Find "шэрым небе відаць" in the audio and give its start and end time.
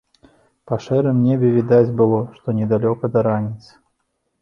0.85-1.95